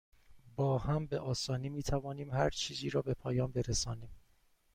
با 0.55 0.77
هم، 0.77 1.05
به 1.05 1.19
آسانی 1.19 1.69
می 1.69 1.83
توانیم 1.83 2.31
هرچیزی 2.31 2.89
را 2.89 3.01
به 3.01 3.13
پایان 3.13 3.51
برسانیم. 3.51 4.09